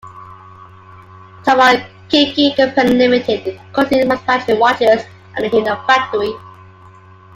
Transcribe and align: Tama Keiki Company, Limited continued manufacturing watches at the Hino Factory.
Tama 1.43 1.67
Keiki 2.09 2.55
Company, 2.55 2.95
Limited 2.95 3.61
continued 3.71 4.07
manufacturing 4.07 4.59
watches 4.59 5.03
at 5.37 5.43
the 5.43 5.47
Hino 5.47 5.85
Factory. 5.85 6.33